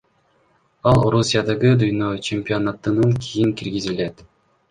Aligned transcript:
Ал 0.91 1.01
Орусиядагы 1.09 1.73
дүйнө 1.83 2.09
чемпионатынан 2.29 3.13
кийин 3.27 3.55
киргизилет. 3.61 4.27